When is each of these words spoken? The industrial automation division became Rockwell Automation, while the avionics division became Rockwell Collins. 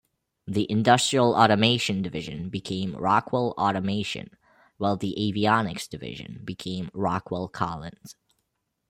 The 0.47 0.65
industrial 0.67 1.35
automation 1.35 2.01
division 2.01 2.49
became 2.49 2.95
Rockwell 2.95 3.53
Automation, 3.55 4.31
while 4.77 4.97
the 4.97 5.13
avionics 5.15 5.87
division 5.87 6.41
became 6.43 6.89
Rockwell 6.91 7.49
Collins. 7.49 8.15